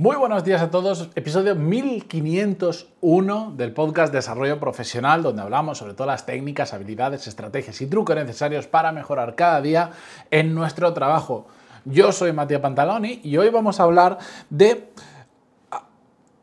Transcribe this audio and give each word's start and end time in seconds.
Muy 0.00 0.16
buenos 0.16 0.44
días 0.44 0.62
a 0.62 0.70
todos, 0.70 1.10
episodio 1.14 1.54
1501 1.54 3.52
del 3.54 3.74
podcast 3.74 4.10
Desarrollo 4.10 4.58
Profesional, 4.58 5.22
donde 5.22 5.42
hablamos 5.42 5.76
sobre 5.76 5.92
todas 5.92 6.06
las 6.06 6.24
técnicas, 6.24 6.72
habilidades, 6.72 7.26
estrategias 7.26 7.78
y 7.82 7.86
trucos 7.86 8.16
necesarios 8.16 8.66
para 8.66 8.92
mejorar 8.92 9.34
cada 9.34 9.60
día 9.60 9.90
en 10.30 10.54
nuestro 10.54 10.94
trabajo. 10.94 11.48
Yo 11.84 12.12
soy 12.12 12.32
Matías 12.32 12.62
Pantaloni 12.62 13.20
y 13.22 13.36
hoy 13.36 13.50
vamos 13.50 13.78
a 13.78 13.82
hablar 13.82 14.16
de, 14.48 14.90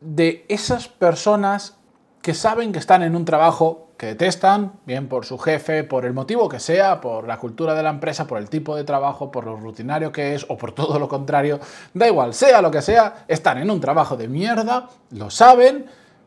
de 0.00 0.46
esas 0.48 0.86
personas 0.86 1.78
que 2.22 2.34
saben 2.34 2.70
que 2.70 2.78
están 2.78 3.02
en 3.02 3.16
un 3.16 3.24
trabajo 3.24 3.87
que 3.98 4.06
detestan, 4.06 4.74
bien 4.86 5.08
por 5.08 5.26
su 5.26 5.38
jefe, 5.38 5.82
por 5.82 6.06
el 6.06 6.14
motivo 6.14 6.48
que 6.48 6.60
sea, 6.60 7.00
por 7.00 7.26
la 7.26 7.38
cultura 7.38 7.74
de 7.74 7.82
la 7.82 7.90
empresa, 7.90 8.28
por 8.28 8.38
el 8.38 8.48
tipo 8.48 8.76
de 8.76 8.84
trabajo, 8.84 9.32
por 9.32 9.44
lo 9.44 9.56
rutinario 9.56 10.12
que 10.12 10.36
es 10.36 10.46
o 10.48 10.56
por 10.56 10.70
todo 10.72 11.00
lo 11.00 11.08
contrario, 11.08 11.58
da 11.92 12.06
igual, 12.06 12.32
sea 12.32 12.62
lo 12.62 12.70
que 12.70 12.80
sea, 12.80 13.24
están 13.26 13.58
en 13.58 13.72
un 13.72 13.80
trabajo 13.80 14.16
de 14.16 14.28
mierda, 14.28 14.88
lo 15.10 15.30
saben, 15.30 15.86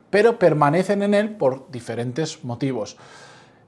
pero 0.09 0.37
permanecen 0.37 1.01
en 1.01 1.13
él 1.13 1.37
por 1.37 1.71
diferentes 1.71 2.43
motivos. 2.43 2.97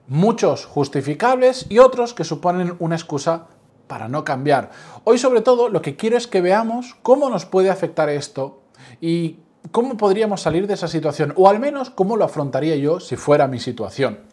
Muchos 0.08 0.66
justificables 0.66 1.66
y 1.70 1.80
otros 1.80 2.14
que 2.14 2.26
suponen 2.26 2.76
una 2.80 2.96
excusa 2.96 3.48
para 3.88 4.10
no 4.10 4.26
cambiar. 4.26 4.72
Hoy 5.06 5.18
sobre 5.18 5.40
todo 5.40 5.70
lo 5.70 5.82
que 5.82 5.96
quiero 5.96 6.18
es 6.18 6.28
que 6.28 6.42
veamos 6.42 6.98
cómo 7.04 7.30
nos 7.30 7.46
puede 7.46 7.70
afectar 7.70 8.10
esto 8.10 8.64
y 9.00 9.40
¿Cómo 9.72 9.98
podríamos 9.98 10.42
salir 10.42 10.68
de 10.68 10.74
esa 10.76 10.88
situación? 10.88 11.34
O 11.36 11.50
al 11.50 11.60
menos, 11.60 11.90
¿cómo 11.90 12.18
lo 12.18 12.26
afrontaría 12.26 12.76
yo 12.76 13.00
si 13.00 13.16
fuera 13.16 13.48
mi 13.48 13.60
situación? 13.60 14.33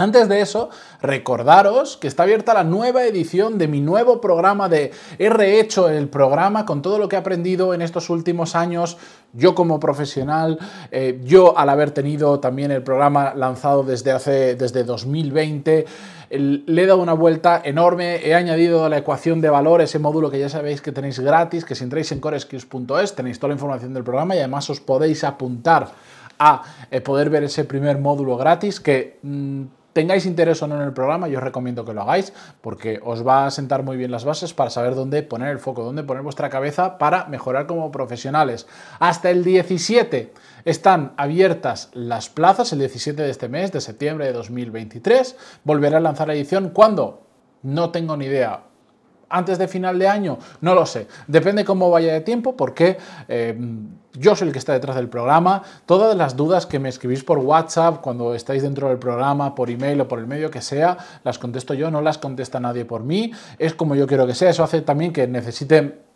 Antes 0.00 0.28
de 0.28 0.40
eso, 0.40 0.70
recordaros 1.02 1.96
que 1.96 2.06
está 2.06 2.22
abierta 2.22 2.54
la 2.54 2.62
nueva 2.62 3.04
edición 3.04 3.58
de 3.58 3.66
mi 3.66 3.80
nuevo 3.80 4.20
programa 4.20 4.68
de 4.68 4.92
He 5.18 5.28
rehecho 5.28 5.88
el 5.88 6.08
programa 6.08 6.64
con 6.64 6.82
todo 6.82 7.00
lo 7.00 7.08
que 7.08 7.16
he 7.16 7.18
aprendido 7.18 7.74
en 7.74 7.82
estos 7.82 8.08
últimos 8.08 8.54
años, 8.54 8.96
yo 9.32 9.56
como 9.56 9.80
profesional, 9.80 10.60
eh, 10.92 11.20
yo 11.24 11.58
al 11.58 11.68
haber 11.68 11.90
tenido 11.90 12.38
también 12.38 12.70
el 12.70 12.84
programa 12.84 13.34
lanzado 13.34 13.82
desde 13.82 14.12
hace 14.12 14.54
desde 14.54 14.84
2020 14.84 15.86
le 16.30 16.82
he 16.82 16.86
dado 16.86 17.02
una 17.02 17.14
vuelta 17.14 17.60
enorme, 17.64 18.24
he 18.24 18.36
añadido 18.36 18.84
a 18.84 18.88
la 18.88 18.98
ecuación 18.98 19.40
de 19.40 19.50
valor 19.50 19.80
ese 19.80 19.98
módulo 19.98 20.30
que 20.30 20.38
ya 20.38 20.48
sabéis 20.48 20.80
que 20.80 20.92
tenéis 20.92 21.18
gratis, 21.18 21.64
que 21.64 21.74
si 21.74 21.82
entráis 21.82 22.12
en 22.12 22.20
coreskills.es 22.20 23.16
tenéis 23.16 23.40
toda 23.40 23.48
la 23.48 23.54
información 23.54 23.94
del 23.94 24.04
programa 24.04 24.36
y 24.36 24.38
además 24.38 24.70
os 24.70 24.78
podéis 24.78 25.24
apuntar 25.24 25.88
a 26.38 26.62
eh, 26.92 27.00
poder 27.00 27.30
ver 27.30 27.42
ese 27.42 27.64
primer 27.64 27.98
módulo 27.98 28.36
gratis 28.36 28.78
que... 28.78 29.18
Mm, 29.22 29.77
tengáis 29.98 30.26
interés 30.26 30.62
o 30.62 30.68
no 30.68 30.76
en 30.76 30.82
el 30.82 30.92
programa, 30.92 31.26
yo 31.26 31.38
os 31.38 31.42
recomiendo 31.42 31.84
que 31.84 31.92
lo 31.92 32.02
hagáis 32.02 32.32
porque 32.60 33.00
os 33.02 33.26
va 33.26 33.46
a 33.46 33.50
sentar 33.50 33.82
muy 33.82 33.96
bien 33.96 34.12
las 34.12 34.24
bases 34.24 34.54
para 34.54 34.70
saber 34.70 34.94
dónde 34.94 35.24
poner 35.24 35.48
el 35.48 35.58
foco, 35.58 35.82
dónde 35.82 36.04
poner 36.04 36.22
vuestra 36.22 36.48
cabeza 36.48 36.98
para 36.98 37.26
mejorar 37.26 37.66
como 37.66 37.90
profesionales. 37.90 38.68
Hasta 39.00 39.28
el 39.30 39.42
17 39.42 40.32
están 40.64 41.14
abiertas 41.16 41.90
las 41.94 42.28
plazas, 42.28 42.72
el 42.72 42.78
17 42.78 43.20
de 43.20 43.30
este 43.30 43.48
mes, 43.48 43.72
de 43.72 43.80
septiembre 43.80 44.26
de 44.26 44.34
2023. 44.34 45.36
Volveré 45.64 45.96
a 45.96 46.00
lanzar 46.00 46.28
la 46.28 46.34
edición. 46.34 46.68
¿Cuándo? 46.68 47.26
No 47.64 47.90
tengo 47.90 48.16
ni 48.16 48.26
idea 48.26 48.60
antes 49.28 49.58
de 49.58 49.66
final 49.66 49.98
de 49.98 50.06
año? 50.06 50.38
No 50.60 50.76
lo 50.76 50.86
sé. 50.86 51.08
Depende 51.26 51.64
cómo 51.64 51.90
vaya 51.90 52.12
de 52.12 52.20
tiempo, 52.20 52.56
porque 52.56 52.98
eh, 53.26 53.58
yo 54.18 54.34
soy 54.36 54.48
el 54.48 54.52
que 54.52 54.58
está 54.58 54.72
detrás 54.72 54.96
del 54.96 55.08
programa. 55.08 55.62
Todas 55.86 56.16
las 56.16 56.36
dudas 56.36 56.66
que 56.66 56.78
me 56.78 56.88
escribís 56.88 57.24
por 57.24 57.38
WhatsApp, 57.38 58.00
cuando 58.00 58.34
estáis 58.34 58.62
dentro 58.62 58.88
del 58.88 58.98
programa, 58.98 59.54
por 59.54 59.70
email 59.70 60.00
o 60.00 60.08
por 60.08 60.18
el 60.18 60.26
medio 60.26 60.50
que 60.50 60.62
sea, 60.62 60.98
las 61.24 61.38
contesto 61.38 61.74
yo, 61.74 61.90
no 61.90 62.00
las 62.00 62.18
contesta 62.18 62.60
nadie 62.60 62.84
por 62.84 63.04
mí. 63.04 63.32
Es 63.58 63.74
como 63.74 63.94
yo 63.94 64.06
quiero 64.06 64.26
que 64.26 64.34
sea. 64.34 64.50
Eso 64.50 64.64
hace 64.64 64.82
también 64.82 65.12
que 65.12 65.26
necesite 65.26 66.07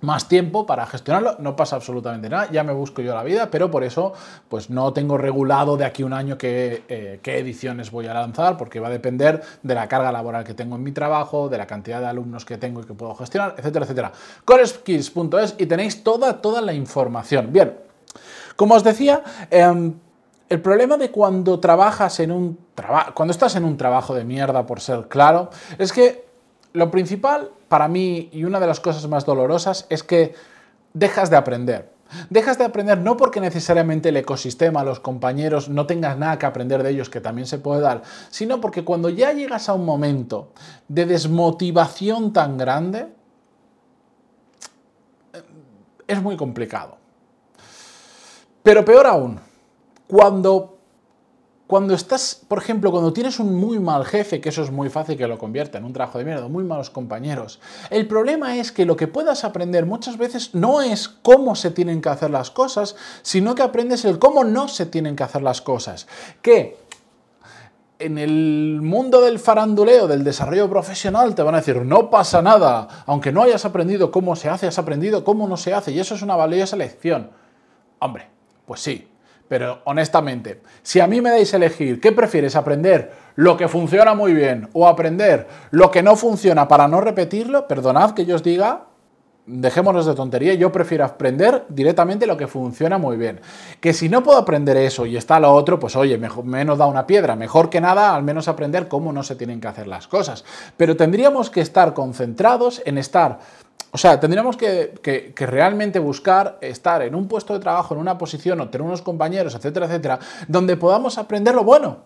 más 0.00 0.28
tiempo 0.28 0.66
para 0.66 0.86
gestionarlo, 0.86 1.36
no 1.40 1.56
pasa 1.56 1.76
absolutamente 1.76 2.28
nada, 2.28 2.48
ya 2.50 2.62
me 2.62 2.72
busco 2.72 3.02
yo 3.02 3.14
la 3.14 3.24
vida, 3.24 3.50
pero 3.50 3.70
por 3.70 3.84
eso 3.84 4.12
pues 4.48 4.70
no 4.70 4.92
tengo 4.92 5.18
regulado 5.18 5.76
de 5.76 5.84
aquí 5.84 6.02
un 6.02 6.12
año 6.12 6.38
qué, 6.38 6.84
eh, 6.88 7.20
qué, 7.22 7.38
ediciones 7.38 7.90
voy 7.90 8.06
a 8.06 8.14
lanzar, 8.14 8.56
porque 8.56 8.80
va 8.80 8.88
a 8.88 8.90
depender 8.90 9.42
de 9.62 9.74
la 9.74 9.88
carga 9.88 10.12
laboral 10.12 10.44
que 10.44 10.54
tengo 10.54 10.76
en 10.76 10.82
mi 10.82 10.92
trabajo, 10.92 11.48
de 11.48 11.58
la 11.58 11.66
cantidad 11.66 12.00
de 12.00 12.06
alumnos 12.06 12.44
que 12.44 12.58
tengo 12.58 12.80
y 12.80 12.84
que 12.84 12.94
puedo 12.94 13.14
gestionar, 13.14 13.54
etcétera, 13.58 13.84
etcétera. 13.84 14.12
Coreskills.es 14.44 15.56
y 15.58 15.66
tenéis 15.66 16.04
toda, 16.04 16.40
toda 16.40 16.60
la 16.60 16.72
información. 16.72 17.52
Bien, 17.52 17.74
como 18.56 18.74
os 18.74 18.84
decía, 18.84 19.22
em, 19.50 19.94
el 20.48 20.60
problema 20.60 20.96
de 20.96 21.10
cuando 21.10 21.60
trabajas 21.60 22.20
en 22.20 22.32
un 22.32 22.58
trabajo, 22.74 23.12
cuando 23.14 23.32
estás 23.32 23.54
en 23.56 23.64
un 23.64 23.76
trabajo 23.76 24.14
de 24.14 24.24
mierda, 24.24 24.64
por 24.64 24.80
ser 24.80 25.08
claro, 25.08 25.50
es 25.78 25.92
que 25.92 26.27
lo 26.78 26.90
principal 26.90 27.50
para 27.68 27.88
mí 27.88 28.30
y 28.32 28.44
una 28.44 28.60
de 28.60 28.66
las 28.66 28.80
cosas 28.80 29.06
más 29.08 29.26
dolorosas 29.26 29.86
es 29.90 30.02
que 30.02 30.34
dejas 30.94 31.28
de 31.28 31.36
aprender. 31.36 31.92
Dejas 32.30 32.56
de 32.56 32.64
aprender 32.64 32.98
no 32.98 33.18
porque 33.18 33.40
necesariamente 33.40 34.08
el 34.08 34.16
ecosistema, 34.16 34.82
los 34.82 35.00
compañeros, 35.00 35.68
no 35.68 35.86
tengas 35.86 36.16
nada 36.16 36.38
que 36.38 36.46
aprender 36.46 36.82
de 36.82 36.90
ellos, 36.90 37.10
que 37.10 37.20
también 37.20 37.46
se 37.46 37.58
puede 37.58 37.82
dar, 37.82 38.02
sino 38.30 38.62
porque 38.62 38.82
cuando 38.82 39.10
ya 39.10 39.32
llegas 39.32 39.68
a 39.68 39.74
un 39.74 39.84
momento 39.84 40.52
de 40.88 41.04
desmotivación 41.04 42.32
tan 42.32 42.56
grande, 42.56 43.08
es 46.06 46.22
muy 46.22 46.36
complicado. 46.36 46.96
Pero 48.62 48.84
peor 48.84 49.06
aún, 49.06 49.38
cuando 50.06 50.77
cuando 51.68 51.92
estás, 51.92 52.40
por 52.48 52.56
ejemplo, 52.56 52.90
cuando 52.90 53.12
tienes 53.12 53.38
un 53.38 53.54
muy 53.54 53.78
mal 53.78 54.06
jefe, 54.06 54.40
que 54.40 54.48
eso 54.48 54.62
es 54.62 54.70
muy 54.70 54.88
fácil 54.88 55.18
que 55.18 55.28
lo 55.28 55.36
convierta 55.36 55.76
en 55.76 55.84
un 55.84 55.92
trabajo 55.92 56.16
de 56.16 56.24
mierda, 56.24 56.48
muy 56.48 56.64
malos 56.64 56.88
compañeros, 56.88 57.60
el 57.90 58.08
problema 58.08 58.56
es 58.56 58.72
que 58.72 58.86
lo 58.86 58.96
que 58.96 59.06
puedas 59.06 59.44
aprender 59.44 59.84
muchas 59.84 60.16
veces 60.16 60.54
no 60.54 60.80
es 60.80 61.08
cómo 61.08 61.54
se 61.54 61.70
tienen 61.70 62.00
que 62.00 62.08
hacer 62.08 62.30
las 62.30 62.50
cosas, 62.50 62.96
sino 63.20 63.54
que 63.54 63.62
aprendes 63.62 64.06
el 64.06 64.18
cómo 64.18 64.44
no 64.44 64.66
se 64.66 64.86
tienen 64.86 65.14
que 65.14 65.24
hacer 65.24 65.42
las 65.42 65.60
cosas. 65.60 66.06
Que 66.40 66.78
en 67.98 68.16
el 68.16 68.80
mundo 68.82 69.20
del 69.20 69.38
faranduleo, 69.38 70.08
del 70.08 70.24
desarrollo 70.24 70.70
profesional, 70.70 71.34
te 71.34 71.42
van 71.42 71.54
a 71.54 71.58
decir, 71.58 71.76
no 71.84 72.08
pasa 72.08 72.40
nada, 72.40 73.04
aunque 73.04 73.30
no 73.30 73.42
hayas 73.42 73.66
aprendido 73.66 74.10
cómo 74.10 74.36
se 74.36 74.48
hace, 74.48 74.66
has 74.66 74.78
aprendido 74.78 75.22
cómo 75.22 75.46
no 75.46 75.58
se 75.58 75.74
hace, 75.74 75.92
y 75.92 76.00
eso 76.00 76.14
es 76.14 76.22
una 76.22 76.34
valiosa 76.34 76.76
lección. 76.76 77.30
Hombre, 77.98 78.26
pues 78.64 78.80
sí, 78.80 79.06
pero 79.48 79.80
honestamente, 79.84 80.60
si 80.82 81.00
a 81.00 81.06
mí 81.06 81.20
me 81.20 81.30
dais 81.30 81.52
a 81.54 81.56
elegir, 81.56 82.00
¿qué 82.00 82.12
prefieres? 82.12 82.54
¿Aprender 82.54 83.12
lo 83.34 83.56
que 83.56 83.68
funciona 83.68 84.14
muy 84.14 84.34
bien 84.34 84.68
o 84.74 84.86
aprender 84.86 85.46
lo 85.70 85.90
que 85.90 86.02
no 86.02 86.16
funciona 86.16 86.68
para 86.68 86.86
no 86.86 87.00
repetirlo? 87.00 87.66
Perdonad 87.66 88.12
que 88.12 88.26
yo 88.26 88.36
os 88.36 88.42
diga, 88.42 88.87
dejémonos 89.48 90.06
de 90.06 90.14
tontería, 90.14 90.54
yo 90.54 90.70
prefiero 90.70 91.04
aprender 91.04 91.64
directamente 91.68 92.26
lo 92.26 92.36
que 92.36 92.46
funciona 92.46 92.98
muy 92.98 93.16
bien. 93.16 93.40
Que 93.80 93.92
si 93.92 94.08
no 94.08 94.22
puedo 94.22 94.38
aprender 94.38 94.76
eso 94.76 95.06
y 95.06 95.16
está 95.16 95.40
lo 95.40 95.52
otro, 95.52 95.78
pues 95.78 95.96
oye, 95.96 96.18
mejor, 96.18 96.44
menos 96.44 96.78
da 96.78 96.86
una 96.86 97.06
piedra. 97.06 97.34
Mejor 97.34 97.70
que 97.70 97.80
nada, 97.80 98.14
al 98.14 98.22
menos 98.22 98.48
aprender 98.48 98.88
cómo 98.88 99.12
no 99.12 99.22
se 99.22 99.36
tienen 99.36 99.60
que 99.60 99.68
hacer 99.68 99.86
las 99.86 100.06
cosas. 100.06 100.44
Pero 100.76 100.96
tendríamos 100.96 101.50
que 101.50 101.60
estar 101.60 101.94
concentrados 101.94 102.82
en 102.84 102.98
estar 102.98 103.40
o 103.90 103.96
sea, 103.96 104.20
tendríamos 104.20 104.56
que, 104.56 105.32
realmente 105.36 105.98
buscar 105.98 106.58
estar 106.60 107.02
en 107.02 107.14
un 107.14 107.26
puesto 107.26 107.54
de 107.54 107.60
trabajo, 107.60 107.94
en 107.94 108.00
una 108.00 108.18
posición, 108.18 108.60
o 108.60 108.68
tener 108.68 108.86
unos 108.86 109.02
compañeros, 109.02 109.54
etcétera, 109.54 109.86
etcétera, 109.86 110.18
donde 110.46 110.76
podamos 110.76 111.16
aprender 111.16 111.54
lo 111.54 111.64
bueno. 111.64 112.04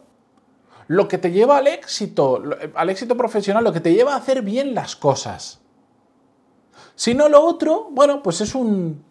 Lo 0.86 1.08
que 1.08 1.18
te 1.18 1.32
lleva 1.32 1.58
al 1.58 1.66
éxito, 1.66 2.40
al 2.74 2.90
éxito 2.90 3.16
profesional, 3.16 3.64
lo 3.64 3.72
que 3.72 3.80
te 3.80 3.92
lleva 3.92 4.14
a 4.14 4.18
hacer 4.18 4.42
bien 4.42 4.74
las 4.74 4.94
cosas. 4.94 5.61
Si 6.94 7.14
no 7.14 7.28
lo 7.28 7.44
otro, 7.44 7.88
bueno, 7.90 8.22
pues 8.22 8.40
es 8.40 8.54
un... 8.54 9.02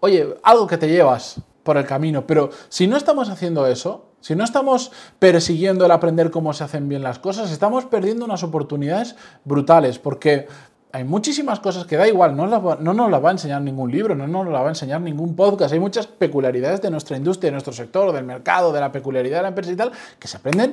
Oye, 0.00 0.36
algo 0.42 0.66
que 0.66 0.76
te 0.76 0.88
llevas 0.88 1.40
por 1.62 1.76
el 1.76 1.86
camino, 1.86 2.26
pero 2.26 2.50
si 2.68 2.86
no 2.86 2.96
estamos 2.96 3.28
haciendo 3.28 3.66
eso, 3.66 4.06
si 4.20 4.34
no 4.34 4.44
estamos 4.44 4.92
persiguiendo 5.18 5.84
el 5.84 5.90
aprender 5.90 6.30
cómo 6.30 6.52
se 6.52 6.64
hacen 6.64 6.88
bien 6.88 7.02
las 7.02 7.18
cosas, 7.18 7.50
estamos 7.50 7.84
perdiendo 7.86 8.24
unas 8.24 8.42
oportunidades 8.42 9.16
brutales, 9.44 9.98
porque 9.98 10.46
hay 10.92 11.04
muchísimas 11.04 11.60
cosas 11.60 11.84
que 11.86 11.96
da 11.96 12.08
igual, 12.08 12.36
no, 12.36 12.46
no 12.46 12.94
nos 12.94 13.10
las 13.10 13.24
va 13.24 13.28
a 13.28 13.32
enseñar 13.32 13.62
ningún 13.62 13.90
libro, 13.90 14.14
no 14.14 14.26
nos 14.26 14.46
las 14.46 14.62
va 14.62 14.66
a 14.66 14.70
enseñar 14.70 15.00
ningún 15.00 15.36
podcast. 15.36 15.72
Hay 15.72 15.80
muchas 15.80 16.06
peculiaridades 16.06 16.80
de 16.80 16.90
nuestra 16.90 17.16
industria, 17.16 17.48
de 17.48 17.52
nuestro 17.52 17.72
sector, 17.72 18.12
del 18.12 18.24
mercado, 18.24 18.72
de 18.72 18.80
la 18.80 18.90
peculiaridad 18.92 19.38
de 19.38 19.42
la 19.42 19.48
empresa 19.48 19.72
y 19.72 19.76
tal, 19.76 19.92
que 20.18 20.28
se 20.28 20.38
aprenden 20.38 20.70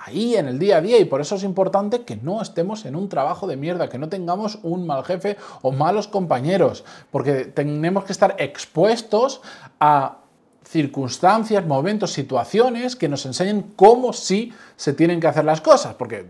ahí 0.00 0.34
en 0.34 0.48
el 0.48 0.58
día 0.58 0.78
a 0.78 0.80
día 0.80 0.98
y 0.98 1.04
por 1.04 1.20
eso 1.20 1.36
es 1.36 1.44
importante 1.44 2.02
que 2.02 2.16
no 2.16 2.40
estemos 2.40 2.86
en 2.86 2.96
un 2.96 3.08
trabajo 3.08 3.46
de 3.46 3.56
mierda, 3.56 3.88
que 3.88 3.98
no 3.98 4.08
tengamos 4.08 4.58
un 4.62 4.86
mal 4.86 5.04
jefe 5.04 5.36
o 5.60 5.72
malos 5.72 6.08
compañeros, 6.08 6.84
porque 7.10 7.44
tenemos 7.44 8.04
que 8.04 8.12
estar 8.12 8.34
expuestos 8.38 9.42
a 9.78 10.18
circunstancias, 10.64 11.66
momentos, 11.66 12.12
situaciones 12.12 12.96
que 12.96 13.08
nos 13.08 13.26
enseñen 13.26 13.72
cómo 13.76 14.12
sí 14.12 14.52
se 14.76 14.94
tienen 14.94 15.20
que 15.20 15.26
hacer 15.26 15.44
las 15.44 15.60
cosas, 15.60 15.94
porque 15.94 16.24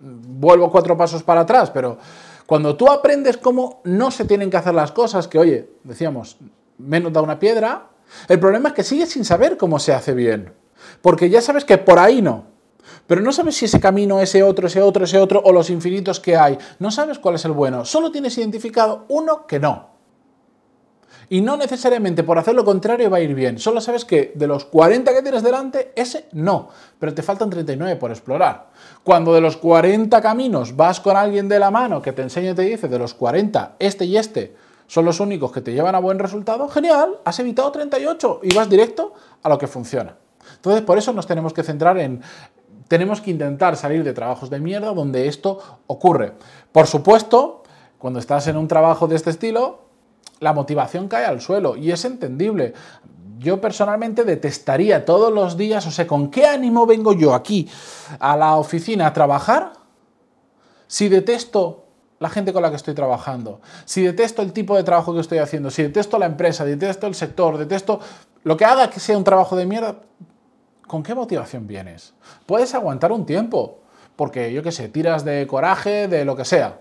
vuelvo 0.00 0.70
cuatro 0.70 0.96
pasos 0.96 1.22
para 1.22 1.42
atrás, 1.42 1.70
pero 1.70 1.98
cuando 2.44 2.76
tú 2.76 2.90
aprendes 2.90 3.36
cómo 3.36 3.80
no 3.84 4.10
se 4.10 4.24
tienen 4.24 4.50
que 4.50 4.56
hacer 4.56 4.74
las 4.74 4.92
cosas, 4.92 5.28
que 5.28 5.38
oye, 5.38 5.70
decíamos, 5.84 6.36
menos 6.76 7.12
da 7.12 7.22
una 7.22 7.38
piedra, 7.38 7.88
el 8.28 8.38
problema 8.40 8.70
es 8.70 8.74
que 8.74 8.82
sigues 8.82 9.10
sin 9.10 9.24
saber 9.24 9.56
cómo 9.56 9.78
se 9.78 9.92
hace 9.92 10.14
bien. 10.14 10.52
Porque 11.02 11.28
ya 11.28 11.42
sabes 11.42 11.64
que 11.64 11.78
por 11.78 11.98
ahí 11.98 12.22
no. 12.22 12.57
Pero 13.06 13.20
no 13.20 13.32
sabes 13.32 13.56
si 13.56 13.64
ese 13.64 13.80
camino, 13.80 14.20
ese 14.20 14.42
otro, 14.42 14.66
ese 14.66 14.82
otro, 14.82 15.04
ese 15.04 15.18
otro, 15.18 15.40
o 15.44 15.52
los 15.52 15.70
infinitos 15.70 16.20
que 16.20 16.36
hay. 16.36 16.58
No 16.78 16.90
sabes 16.90 17.18
cuál 17.18 17.36
es 17.36 17.44
el 17.44 17.52
bueno. 17.52 17.84
Solo 17.84 18.10
tienes 18.10 18.36
identificado 18.38 19.04
uno 19.08 19.46
que 19.46 19.58
no. 19.58 19.98
Y 21.30 21.42
no 21.42 21.56
necesariamente 21.56 22.22
por 22.22 22.38
hacer 22.38 22.54
lo 22.54 22.64
contrario 22.64 23.10
va 23.10 23.18
a 23.18 23.20
ir 23.20 23.34
bien. 23.34 23.58
Solo 23.58 23.80
sabes 23.80 24.04
que 24.04 24.32
de 24.34 24.46
los 24.46 24.64
40 24.64 25.12
que 25.12 25.22
tienes 25.22 25.42
delante, 25.42 25.92
ese 25.94 26.26
no. 26.32 26.70
Pero 26.98 27.12
te 27.12 27.22
faltan 27.22 27.50
39 27.50 27.96
por 27.96 28.10
explorar. 28.10 28.70
Cuando 29.04 29.34
de 29.34 29.42
los 29.42 29.58
40 29.58 30.22
caminos 30.22 30.74
vas 30.74 31.00
con 31.00 31.16
alguien 31.16 31.48
de 31.48 31.58
la 31.58 31.70
mano 31.70 32.00
que 32.00 32.12
te 32.12 32.22
enseña 32.22 32.52
y 32.52 32.54
te 32.54 32.62
dice 32.62 32.88
de 32.88 32.98
los 32.98 33.12
40, 33.12 33.76
este 33.78 34.06
y 34.06 34.16
este 34.16 34.54
son 34.86 35.04
los 35.04 35.20
únicos 35.20 35.52
que 35.52 35.60
te 35.60 35.72
llevan 35.72 35.94
a 35.94 35.98
buen 35.98 36.18
resultado, 36.18 36.66
genial, 36.68 37.18
has 37.24 37.38
evitado 37.38 37.70
38 37.70 38.40
y 38.42 38.54
vas 38.54 38.70
directo 38.70 39.12
a 39.42 39.50
lo 39.50 39.58
que 39.58 39.66
funciona. 39.66 40.16
Entonces, 40.56 40.80
por 40.80 40.96
eso 40.96 41.12
nos 41.12 41.26
tenemos 41.26 41.52
que 41.52 41.62
centrar 41.62 41.98
en, 41.98 42.22
tenemos 42.88 43.20
que 43.20 43.30
intentar 43.30 43.76
salir 43.76 44.02
de 44.02 44.12
trabajos 44.12 44.50
de 44.50 44.60
mierda 44.60 44.92
donde 44.92 45.28
esto 45.28 45.58
ocurre. 45.86 46.32
Por 46.72 46.86
supuesto, 46.86 47.62
cuando 47.98 48.18
estás 48.18 48.46
en 48.46 48.56
un 48.56 48.66
trabajo 48.66 49.06
de 49.06 49.16
este 49.16 49.30
estilo, 49.30 49.82
la 50.40 50.52
motivación 50.52 51.08
cae 51.08 51.26
al 51.26 51.40
suelo 51.40 51.76
y 51.76 51.92
es 51.92 52.04
entendible. 52.04 52.72
Yo 53.38 53.60
personalmente 53.60 54.24
detestaría 54.24 55.04
todos 55.04 55.32
los 55.32 55.56
días, 55.56 55.86
o 55.86 55.90
sea, 55.90 56.06
¿con 56.06 56.30
qué 56.30 56.46
ánimo 56.46 56.86
vengo 56.86 57.12
yo 57.12 57.34
aquí 57.34 57.68
a 58.18 58.36
la 58.36 58.56
oficina 58.56 59.06
a 59.06 59.12
trabajar 59.12 59.74
si 60.86 61.08
detesto 61.08 61.84
la 62.18 62.28
gente 62.28 62.52
con 62.52 62.62
la 62.62 62.70
que 62.70 62.76
estoy 62.76 62.94
trabajando, 62.94 63.60
si 63.84 64.02
detesto 64.02 64.42
el 64.42 64.52
tipo 64.52 64.76
de 64.76 64.82
trabajo 64.82 65.14
que 65.14 65.20
estoy 65.20 65.38
haciendo, 65.38 65.70
si 65.70 65.82
detesto 65.82 66.18
la 66.18 66.26
empresa, 66.26 66.64
detesto 66.64 67.06
el 67.06 67.14
sector, 67.14 67.58
detesto 67.58 68.00
lo 68.42 68.56
que 68.56 68.64
haga 68.64 68.90
que 68.90 68.98
sea 68.98 69.16
un 69.16 69.22
trabajo 69.22 69.54
de 69.54 69.66
mierda, 69.66 70.00
¿con 70.88 71.04
qué 71.04 71.14
motivación 71.14 71.68
vienes? 71.68 72.14
Puedes 72.46 72.74
aguantar 72.74 73.12
un 73.12 73.24
tiempo, 73.24 73.78
porque 74.16 74.52
yo 74.52 74.64
qué 74.64 74.72
sé, 74.72 74.88
tiras 74.88 75.24
de 75.24 75.46
coraje, 75.46 76.08
de 76.08 76.24
lo 76.24 76.34
que 76.34 76.44
sea, 76.44 76.78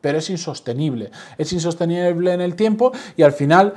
pero 0.00 0.18
es 0.18 0.28
insostenible. 0.28 1.12
Es 1.38 1.52
insostenible 1.52 2.32
en 2.32 2.40
el 2.40 2.56
tiempo 2.56 2.90
y 3.16 3.22
al 3.22 3.32
final 3.32 3.74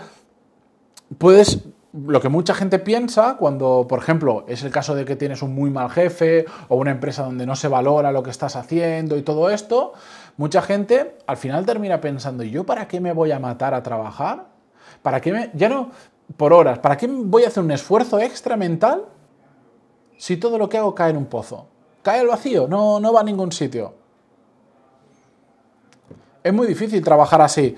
puedes 1.20 1.60
lo 1.94 2.20
que 2.20 2.28
mucha 2.28 2.54
gente 2.54 2.80
piensa 2.80 3.38
cuando, 3.38 3.86
por 3.88 4.00
ejemplo, 4.00 4.44
es 4.50 4.64
el 4.64 4.72
caso 4.72 4.96
de 4.96 5.06
que 5.06 5.16
tienes 5.16 5.42
un 5.42 5.56
muy 5.56 5.70
mal 5.70 5.90
jefe 5.90 6.46
o 6.68 6.76
una 6.76 6.92
empresa 6.92 7.24
donde 7.24 7.46
no 7.46 7.56
se 7.56 7.70
valora 7.70 8.12
lo 8.12 8.22
que 8.22 8.32
estás 8.32 8.58
haciendo 8.58 9.16
y 9.16 9.22
todo 9.22 9.50
esto, 9.50 9.94
mucha 10.36 10.62
gente 10.62 11.16
al 11.26 11.38
final 11.38 11.66
termina 11.66 12.02
pensando, 12.02 12.44
¿y 12.44 12.50
yo 12.50 12.66
para 12.66 12.88
qué 12.88 13.00
me 13.00 13.14
voy 13.14 13.32
a 13.32 13.40
matar 13.40 13.74
a 13.74 13.82
trabajar? 13.82 14.48
¿Para 15.02 15.22
qué 15.22 15.32
me, 15.32 15.52
ya 15.54 15.70
no 15.70 15.92
por 16.36 16.52
horas, 16.54 16.80
¿para 16.80 16.98
qué 16.98 17.08
voy 17.08 17.44
a 17.44 17.48
hacer 17.48 17.64
un 17.64 17.72
esfuerzo 17.72 18.20
extra 18.20 18.58
mental 18.58 19.06
si 20.18 20.38
todo 20.38 20.58
lo 20.58 20.70
que 20.70 20.78
hago 20.78 20.96
cae 20.96 21.12
en 21.12 21.18
un 21.18 21.26
pozo? 21.26 21.68
Cae 22.02 22.20
al 22.20 22.28
vacío, 22.28 22.68
no, 22.68 23.00
no 23.00 23.14
va 23.14 23.22
a 23.22 23.24
ningún 23.24 23.52
sitio. 23.52 23.94
Es 26.44 26.54
muy 26.54 26.68
difícil 26.68 27.04
trabajar 27.04 27.42
así. 27.42 27.76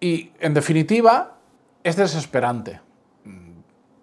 Y 0.00 0.32
en 0.40 0.54
definitiva, 0.54 1.36
es 1.84 1.96
desesperante. 1.96 2.80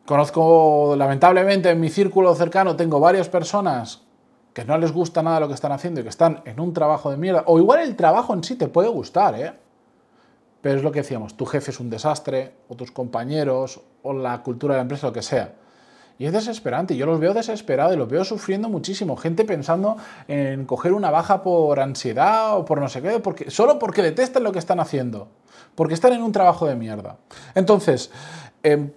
Conozco, 0.06 0.96
lamentablemente, 0.96 1.72
en 1.72 1.80
mi 1.80 1.90
círculo 1.90 2.34
cercano 2.36 2.76
tengo 2.76 3.00
varias 3.00 3.28
personas 3.28 4.04
que 4.54 4.64
no 4.64 4.78
les 4.78 4.92
gusta 4.92 5.22
nada 5.22 5.42
lo 5.42 5.48
que 5.48 5.54
están 5.54 5.72
haciendo 5.72 6.00
y 6.00 6.04
que 6.04 6.10
están 6.10 6.42
en 6.46 6.60
un 6.60 6.74
trabajo 6.74 7.12
de 7.12 7.18
mierda. 7.18 7.44
O 7.48 7.60
igual 7.60 7.82
el 7.82 7.96
trabajo 7.96 8.34
en 8.34 8.44
sí 8.44 8.56
te 8.56 8.68
puede 8.68 8.88
gustar, 8.88 9.36
¿eh? 9.36 9.54
Pero 10.62 10.78
es 10.78 10.84
lo 10.84 10.92
que 10.92 11.02
decíamos, 11.02 11.36
tu 11.36 11.46
jefe 11.46 11.72
es 11.72 11.80
un 11.80 11.90
desastre, 11.90 12.56
o 12.68 12.76
tus 12.76 12.92
compañeros, 12.92 13.82
o 14.02 14.14
la 14.14 14.42
cultura 14.44 14.74
de 14.74 14.78
la 14.80 14.82
empresa, 14.84 15.08
lo 15.08 15.14
que 15.14 15.22
sea. 15.22 15.54
Y 16.20 16.26
es 16.26 16.34
desesperante, 16.34 16.96
yo 16.96 17.06
los 17.06 17.20
veo 17.20 17.34
desesperados 17.34 17.94
y 17.94 17.98
los 17.98 18.10
veo 18.10 18.24
sufriendo 18.24 18.70
muchísimo. 18.70 19.16
Gente 19.18 19.46
pensando 19.46 19.98
en 20.28 20.66
coger 20.66 20.94
una 20.94 21.12
baja 21.12 21.44
por 21.44 21.80
ansiedad 21.80 22.58
o 22.58 22.66
por 22.66 22.80
no 22.82 22.90
sé 22.90 23.02
qué, 23.02 23.20
porque, 23.20 23.52
solo 23.52 23.78
porque 23.78 24.02
detestan 24.02 24.44
lo 24.44 24.52
que 24.52 24.60
están 24.60 24.80
haciendo, 24.80 25.28
porque 25.76 25.94
están 25.94 26.14
en 26.14 26.24
un 26.24 26.32
trabajo 26.32 26.66
de 26.66 26.76
mierda. 26.76 27.18
Entonces, 27.54 28.10
em, 28.64 28.92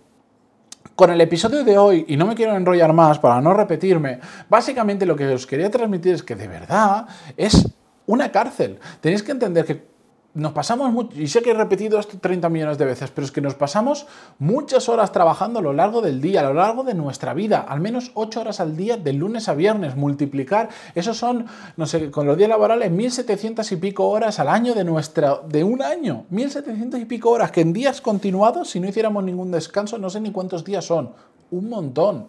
con 0.96 1.10
el 1.10 1.20
episodio 1.20 1.62
de 1.62 1.76
hoy, 1.76 2.04
y 2.08 2.16
no 2.16 2.26
me 2.26 2.34
quiero 2.34 2.56
enrollar 2.56 2.92
más 2.94 3.18
para 3.18 3.40
no 3.42 3.52
repetirme, 3.52 4.20
básicamente 4.48 5.04
lo 5.04 5.14
que 5.14 5.26
os 5.28 5.46
quería 5.46 5.70
transmitir 5.70 6.14
es 6.14 6.22
que 6.22 6.34
de 6.34 6.48
verdad 6.48 7.06
es 7.36 7.68
una 8.06 8.32
cárcel. 8.32 8.78
Tenéis 9.00 9.22
que 9.22 9.32
entender 9.32 9.64
que 9.66 9.89
nos 10.32 10.52
pasamos 10.52 10.92
mucho, 10.92 11.20
y 11.20 11.26
sé 11.26 11.42
que 11.42 11.50
he 11.50 11.54
repetido 11.54 11.98
esto 11.98 12.18
30 12.18 12.48
millones 12.48 12.78
de 12.78 12.84
veces, 12.84 13.10
pero 13.10 13.24
es 13.24 13.32
que 13.32 13.40
nos 13.40 13.54
pasamos 13.54 14.06
muchas 14.38 14.88
horas 14.88 15.10
trabajando 15.10 15.58
a 15.58 15.62
lo 15.62 15.72
largo 15.72 16.02
del 16.02 16.20
día, 16.20 16.40
a 16.40 16.44
lo 16.44 16.54
largo 16.54 16.84
de 16.84 16.94
nuestra 16.94 17.34
vida, 17.34 17.66
al 17.68 17.80
menos 17.80 18.12
8 18.14 18.40
horas 18.40 18.60
al 18.60 18.76
día 18.76 18.96
de 18.96 19.12
lunes 19.12 19.48
a 19.48 19.54
viernes, 19.54 19.96
multiplicar, 19.96 20.68
esos 20.94 21.16
son, 21.16 21.46
no 21.76 21.86
sé, 21.86 22.12
con 22.12 22.26
los 22.26 22.36
días 22.36 22.48
laborales, 22.48 22.92
1700 22.92 23.72
y 23.72 23.76
pico 23.76 24.08
horas 24.08 24.38
al 24.38 24.48
año 24.48 24.74
de 24.74 24.84
nuestra, 24.84 25.40
de 25.48 25.64
un 25.64 25.82
año, 25.82 26.26
1700 26.30 27.00
y 27.00 27.04
pico 27.06 27.30
horas, 27.30 27.50
que 27.50 27.62
en 27.62 27.72
días 27.72 28.00
continuados, 28.00 28.70
si 28.70 28.78
no 28.78 28.88
hiciéramos 28.88 29.24
ningún 29.24 29.50
descanso, 29.50 29.98
no 29.98 30.10
sé 30.10 30.20
ni 30.20 30.30
cuántos 30.30 30.64
días 30.64 30.84
son, 30.84 31.10
un 31.50 31.68
montón. 31.68 32.28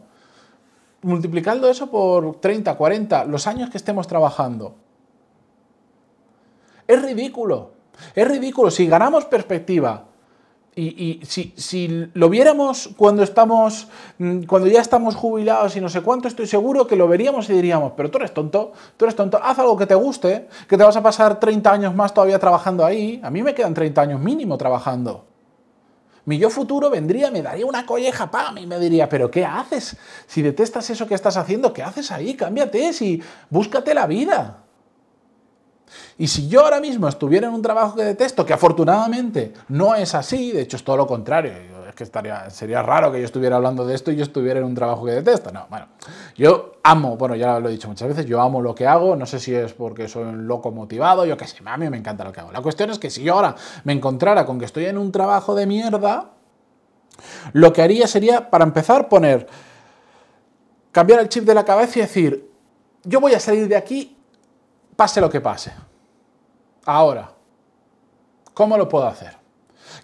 Multiplicando 1.03 1.69
eso 1.69 1.89
por 1.89 2.39
30, 2.39 2.75
40, 2.75 3.25
los 3.25 3.45
años 3.45 3.69
que 3.69 3.77
estemos 3.77 4.07
trabajando. 4.07 4.75
Es 6.87 7.01
ridículo. 7.01 7.80
Es 8.15 8.27
ridículo. 8.27 8.71
Si 8.71 8.87
ganamos 8.87 9.25
perspectiva 9.25 10.05
y, 10.73 11.19
si, 11.25 12.09
lo 12.13 12.29
viéramos 12.29 12.91
cuando 12.95 13.23
estamos, 13.23 13.89
mm, 14.19 14.43
cuando 14.43 14.69
ya 14.69 14.79
estamos 14.79 15.15
jubilados 15.15 15.75
y 15.75 15.81
no 15.81 15.89
sé 15.89 16.01
cuánto, 16.01 16.29
estoy 16.29 16.47
seguro 16.47 16.87
que 16.87 16.95
lo 16.95 17.09
veríamos 17.09 17.49
y 17.49 17.53
diríamos, 17.53 17.91
pero 17.97 18.09
tú 18.09 18.19
eres 18.19 18.33
tonto, 18.33 18.71
tú 18.95 19.03
eres 19.03 19.15
tonto, 19.15 19.37
haz 19.43 19.59
algo 19.59 19.75
que 19.75 19.85
te 19.85 19.95
guste, 19.95 20.47
que 20.69 20.77
te 20.77 20.83
vas 20.83 20.95
a 20.95 21.03
pasar 21.03 21.39
30 21.39 21.71
años 21.71 21.95
más 21.95 22.13
todavía 22.13 22.39
trabajando 22.39 22.85
ahí. 22.85 23.19
A 23.21 23.29
mí 23.29 23.43
me 23.43 23.53
quedan 23.53 23.73
30 23.73 24.01
años 24.01 24.21
mínimo 24.21 24.57
trabajando. 24.57 25.25
Mi 26.23 26.37
yo 26.37 26.49
futuro 26.49 26.89
vendría, 26.89 27.31
me 27.31 27.41
daría 27.41 27.65
una 27.65 27.85
colleja, 27.85 28.31
pam, 28.31 28.57
y 28.59 28.65
me 28.65 28.79
diría, 28.79 29.09
pero 29.09 29.29
¿qué 29.29 29.43
haces? 29.43 29.97
Si 30.27 30.41
detestas 30.41 30.89
eso 30.89 31.05
que 31.05 31.15
estás 31.15 31.35
haciendo, 31.35 31.73
¿qué 31.73 31.83
haces 31.83 32.11
ahí? 32.11 32.35
Cámbiate, 32.35 32.93
si 32.93 33.21
búscate 33.49 33.93
la 33.93 34.07
vida. 34.07 34.63
Y 36.17 36.27
si 36.27 36.47
yo 36.47 36.61
ahora 36.61 36.79
mismo 36.79 37.07
estuviera 37.07 37.47
en 37.47 37.53
un 37.53 37.61
trabajo 37.61 37.95
que 37.95 38.03
detesto, 38.03 38.45
que 38.45 38.53
afortunadamente 38.53 39.53
no 39.69 39.95
es 39.95 40.13
así, 40.15 40.51
de 40.51 40.61
hecho 40.61 40.77
es 40.77 40.83
todo 40.83 40.97
lo 40.97 41.07
contrario, 41.07 41.53
es 41.87 41.95
que 41.95 42.03
estaría, 42.03 42.49
sería 42.49 42.81
raro 42.81 43.11
que 43.11 43.19
yo 43.19 43.25
estuviera 43.25 43.57
hablando 43.57 43.85
de 43.85 43.95
esto 43.95 44.11
y 44.11 44.15
yo 44.15 44.23
estuviera 44.23 44.59
en 44.59 44.65
un 44.65 44.75
trabajo 44.75 45.05
que 45.05 45.11
detesto. 45.11 45.51
No, 45.51 45.67
bueno, 45.69 45.87
yo 46.35 46.73
amo, 46.83 47.17
bueno, 47.17 47.35
ya 47.35 47.59
lo 47.59 47.69
he 47.69 47.71
dicho 47.71 47.87
muchas 47.87 48.07
veces, 48.07 48.25
yo 48.25 48.41
amo 48.41 48.61
lo 48.61 48.73
que 48.73 48.87
hago, 48.87 49.15
no 49.15 49.25
sé 49.25 49.39
si 49.39 49.53
es 49.53 49.73
porque 49.73 50.07
soy 50.07 50.23
un 50.23 50.47
loco 50.47 50.71
motivado, 50.71 51.25
yo 51.25 51.37
qué 51.37 51.47
sé, 51.47 51.57
a 51.65 51.77
mí 51.77 51.89
me 51.89 51.97
encanta 51.97 52.23
lo 52.23 52.31
que 52.31 52.39
hago. 52.39 52.51
La 52.51 52.61
cuestión 52.61 52.89
es 52.89 52.99
que 52.99 53.09
si 53.09 53.23
yo 53.23 53.33
ahora 53.33 53.55
me 53.83 53.93
encontrara 53.93 54.45
con 54.45 54.59
que 54.59 54.65
estoy 54.65 54.85
en 54.85 54.97
un 54.97 55.11
trabajo 55.11 55.55
de 55.55 55.65
mierda, 55.65 56.31
lo 57.53 57.73
que 57.73 57.81
haría 57.81 58.07
sería, 58.07 58.49
para 58.49 58.63
empezar, 58.63 59.09
poner, 59.09 59.47
cambiar 60.91 61.19
el 61.19 61.29
chip 61.29 61.43
de 61.43 61.53
la 61.53 61.65
cabeza 61.65 61.99
y 61.99 62.01
decir, 62.03 62.49
yo 63.03 63.19
voy 63.19 63.33
a 63.33 63.39
salir 63.39 63.67
de 63.67 63.75
aquí 63.75 64.17
pase 65.01 65.19
lo 65.19 65.31
que 65.31 65.41
pase. 65.41 65.71
Ahora, 66.85 67.31
¿cómo 68.53 68.77
lo 68.77 68.87
puedo 68.87 69.07
hacer? 69.07 69.35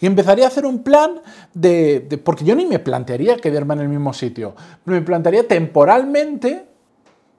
Y 0.01 0.07
empezaría 0.07 0.45
a 0.45 0.47
hacer 0.47 0.65
un 0.65 0.81
plan 0.81 1.21
de, 1.53 2.19
porque 2.25 2.43
yo 2.43 2.55
ni 2.55 2.65
me 2.65 2.79
plantearía 2.79 3.37
quedarme 3.37 3.75
en 3.75 3.81
el 3.81 3.89
mismo 3.89 4.11
sitio, 4.11 4.55
me 4.85 4.99
plantearía 5.03 5.47
temporalmente, 5.47 6.67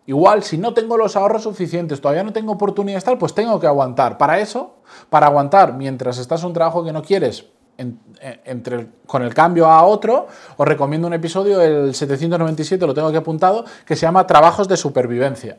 igual 0.06 0.44
si 0.44 0.56
no 0.56 0.72
tengo 0.72 0.96
los 0.96 1.16
ahorros 1.16 1.42
suficientes, 1.42 2.00
todavía 2.00 2.22
no 2.22 2.32
tengo 2.32 2.52
oportunidad 2.52 2.94
de 2.94 2.98
estar, 2.98 3.18
pues 3.18 3.34
tengo 3.34 3.58
que 3.58 3.66
aguantar. 3.66 4.18
Para 4.18 4.38
eso, 4.38 4.76
para 5.10 5.26
aguantar 5.26 5.74
mientras 5.74 6.18
estás 6.18 6.42
en 6.42 6.46
un 6.46 6.52
trabajo 6.52 6.84
que 6.84 6.92
no 6.92 7.02
quieres, 7.02 7.46
entre, 7.76 8.86
con 9.04 9.22
el 9.24 9.34
cambio 9.34 9.66
a 9.66 9.82
otro, 9.82 10.28
os 10.56 10.68
recomiendo 10.68 11.08
un 11.08 11.14
episodio, 11.14 11.60
el 11.60 11.92
797, 11.92 12.86
lo 12.86 12.94
tengo 12.94 13.08
aquí 13.08 13.16
apuntado, 13.16 13.64
que 13.84 13.96
se 13.96 14.02
llama 14.02 14.28
Trabajos 14.28 14.68
de 14.68 14.76
Supervivencia. 14.76 15.58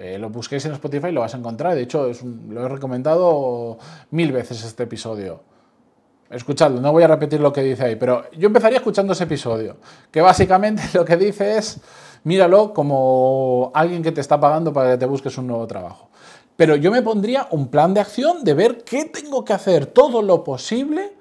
Eh, 0.00 0.16
lo 0.18 0.30
busquéis 0.30 0.64
en 0.64 0.72
Spotify 0.72 1.08
y 1.08 1.12
lo 1.12 1.20
vas 1.20 1.34
a 1.34 1.36
encontrar. 1.36 1.74
De 1.74 1.82
hecho, 1.82 2.10
lo 2.48 2.64
he 2.64 2.68
recomendado 2.70 3.76
mil 4.12 4.32
veces 4.32 4.64
este 4.64 4.84
episodio. 4.84 5.42
Escuchadlo, 6.30 6.80
no 6.80 6.90
voy 6.90 7.02
a 7.02 7.06
repetir 7.06 7.38
lo 7.38 7.52
que 7.52 7.60
dice 7.60 7.84
ahí, 7.84 7.96
pero 7.96 8.30
yo 8.30 8.46
empezaría 8.46 8.78
escuchando 8.78 9.12
ese 9.12 9.24
episodio, 9.24 9.76
que 10.10 10.22
básicamente 10.22 10.82
lo 10.94 11.04
que 11.04 11.18
dice 11.18 11.58
es, 11.58 11.80
míralo 12.24 12.72
como 12.72 13.70
alguien 13.74 14.02
que 14.02 14.10
te 14.10 14.22
está 14.22 14.40
pagando 14.40 14.72
para 14.72 14.92
que 14.92 14.96
te 14.96 15.04
busques 15.04 15.36
un 15.36 15.48
nuevo 15.48 15.66
trabajo. 15.66 16.08
Pero 16.56 16.76
yo 16.76 16.90
me 16.90 17.02
pondría 17.02 17.48
un 17.50 17.68
plan 17.68 17.92
de 17.92 18.00
acción 18.00 18.42
de 18.42 18.54
ver 18.54 18.84
qué 18.84 19.04
tengo 19.04 19.44
que 19.44 19.52
hacer 19.52 19.84
todo 19.84 20.22
lo 20.22 20.44
posible 20.44 21.12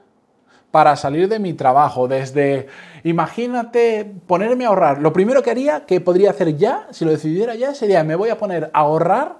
para 0.72 0.96
salir 0.96 1.28
de 1.28 1.40
mi 1.40 1.54
trabajo, 1.54 2.08
desde, 2.08 2.68
imagínate, 3.04 4.12
ponerme 4.28 4.66
a 4.66 4.70
ahorrar. 4.70 5.02
Lo 5.02 5.14
primero 5.14 5.42
que 5.42 5.52
haría, 5.52 5.86
que 5.86 6.00
podría 6.00 6.30
hacer 6.30 6.58
ya, 6.58 6.88
si 6.92 7.06
lo 7.06 7.12
decidiera 7.12 7.56
ya, 7.56 7.74
sería, 7.74 8.04
me 8.04 8.16
voy 8.16 8.30
a 8.30 8.38
poner 8.38 8.70
a 8.74 8.80
ahorrar 8.80 9.38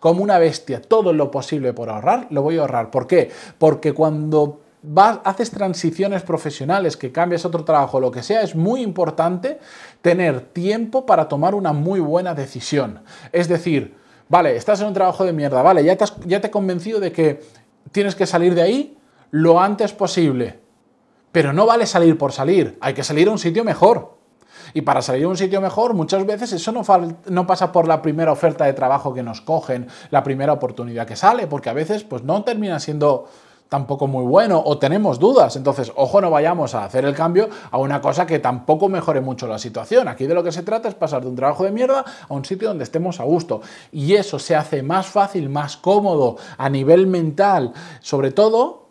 como 0.00 0.22
una 0.22 0.38
bestia, 0.38 0.82
todo 0.82 1.12
lo 1.12 1.30
posible 1.30 1.72
por 1.72 1.88
ahorrar, 1.88 2.26
lo 2.30 2.42
voy 2.42 2.58
a 2.58 2.62
ahorrar. 2.62 2.90
¿Por 2.90 3.06
qué? 3.06 3.30
Porque 3.58 3.92
cuando 3.92 4.60
vas, 4.82 5.20
haces 5.24 5.50
transiciones 5.50 6.22
profesionales, 6.22 6.96
que 6.96 7.10
cambias 7.10 7.44
otro 7.46 7.64
trabajo, 7.64 7.98
lo 7.98 8.10
que 8.10 8.22
sea, 8.22 8.42
es 8.42 8.54
muy 8.54 8.82
importante 8.82 9.58
tener 10.02 10.40
tiempo 10.40 11.06
para 11.06 11.28
tomar 11.28 11.54
una 11.54 11.72
muy 11.72 12.00
buena 12.00 12.34
decisión. 12.34 13.00
Es 13.32 13.48
decir, 13.48 13.94
vale, 14.28 14.56
estás 14.56 14.80
en 14.82 14.88
un 14.88 14.94
trabajo 14.94 15.24
de 15.24 15.32
mierda, 15.32 15.62
vale, 15.62 15.82
ya 15.82 15.96
te, 15.96 16.04
has, 16.04 16.14
ya 16.26 16.40
te 16.40 16.48
he 16.48 16.50
convencido 16.50 17.00
de 17.00 17.12
que 17.12 17.40
tienes 17.92 18.14
que 18.14 18.26
salir 18.26 18.54
de 18.54 18.62
ahí, 18.62 18.98
lo 19.30 19.60
antes 19.60 19.92
posible. 19.92 20.65
Pero 21.32 21.52
no 21.52 21.66
vale 21.66 21.86
salir 21.86 22.16
por 22.16 22.32
salir, 22.32 22.78
hay 22.80 22.94
que 22.94 23.04
salir 23.04 23.28
a 23.28 23.32
un 23.32 23.38
sitio 23.38 23.64
mejor. 23.64 24.16
Y 24.74 24.82
para 24.82 25.00
salir 25.02 25.24
a 25.24 25.28
un 25.28 25.36
sitio 25.36 25.60
mejor, 25.60 25.94
muchas 25.94 26.26
veces 26.26 26.52
eso 26.52 26.72
no, 26.72 26.82
no, 27.26 27.46
pasa 27.46 27.72
por 27.72 27.86
la 27.88 28.02
primera 28.02 28.32
oferta 28.32 28.64
de 28.64 28.72
trabajo 28.72 29.14
que 29.14 29.22
nos 29.22 29.40
cogen, 29.40 29.86
la 30.10 30.22
primera 30.22 30.52
oportunidad 30.52 31.06
que 31.06 31.16
sale, 31.16 31.46
porque 31.46 31.70
a 31.70 31.72
veces 31.72 32.04
pues, 32.04 32.22
no 32.22 32.42
termina 32.42 32.78
siendo 32.80 33.26
tampoco 33.68 34.06
muy 34.06 34.24
bueno 34.24 34.62
o 34.64 34.78
tenemos 34.78 35.18
dudas. 35.18 35.56
Entonces, 35.56 35.92
ojo, 35.96 36.20
no 36.20 36.30
vayamos 36.30 36.74
a 36.74 36.84
hacer 36.84 37.04
el 37.04 37.14
cambio 37.14 37.48
a 37.70 37.78
una 37.78 38.00
cosa 38.00 38.26
que 38.26 38.38
tampoco 38.38 38.88
mejore 38.88 39.20
mucho 39.20 39.46
la 39.46 39.58
situación. 39.58 40.08
Aquí 40.08 40.26
de 40.26 40.34
lo 40.34 40.42
que 40.42 40.52
se 40.52 40.62
trata 40.62 40.88
es 40.88 40.94
pasar 40.94 41.22
de 41.22 41.28
un 41.28 41.36
trabajo 41.36 41.64
de 41.64 41.72
mierda 41.72 42.04
a 42.28 42.34
un 42.34 42.44
sitio 42.44 42.68
donde 42.68 42.84
estemos 42.84 43.20
a 43.20 43.24
gusto. 43.24 43.60
Y 43.92 44.14
eso 44.14 44.38
se 44.38 44.54
hace 44.54 44.82
más 44.82 45.06
fácil, 45.06 45.48
más 45.48 45.76
cómodo 45.76 46.36
a 46.58 46.68
nivel 46.68 47.06
mental, 47.06 47.72
sobre 48.00 48.30
todo 48.30 48.85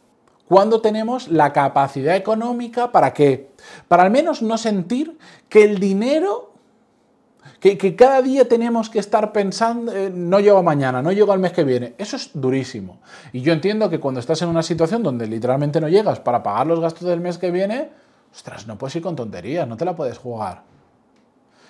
cuando 0.48 0.82
tenemos 0.82 1.28
la 1.28 1.54
capacidad 1.54 2.16
económica 2.16 2.92
para 2.92 3.14
que, 3.14 3.50
para 3.88 4.04
al 4.04 4.12
menos 4.12 4.42
no 4.42 4.58
sentir 4.58 5.18
que 5.50 5.64
el 5.64 5.80
dinero 5.80 6.56
que, 7.60 7.96
cada 7.96 8.22
día 8.22 8.48
tenemos 8.48 8.92
que 8.92 9.00
estar 9.00 9.32
pensando, 9.32 9.92
eh, 9.92 10.12
no 10.14 10.40
llego 10.40 10.62
mañana, 10.62 11.02
no 11.02 11.12
llego 11.12 11.32
al 11.32 11.40
mes 11.40 11.52
que 11.52 11.64
viene. 11.64 11.96
Eso 11.98 12.16
es 12.16 12.30
durísimo. 12.34 13.00
Y 13.34 13.42
yo 13.42 13.54
entiendo 13.54 13.90
que 13.90 14.00
cuando 14.00 14.20
estás 14.20 14.40
en 14.44 14.50
una 14.50 14.62
situación 14.62 15.02
donde 15.02 15.26
literalmente 15.26 15.82
no 15.82 15.90
llegas 15.90 16.20
para 16.20 16.44
pagar 16.44 16.68
los 16.68 16.80
gastos 16.80 17.08
del 17.08 17.22
mes 17.22 17.40
que 17.40 17.50
viene, 17.50 17.90
ostras, 18.32 18.68
no 18.68 18.78
puedes 18.78 18.96
ir 18.98 19.02
con 19.02 19.16
tonterías, 19.16 19.68
no 19.68 19.78
te 19.78 19.86
la 19.86 19.96
puedes 19.96 20.20
jugar. 20.20 20.62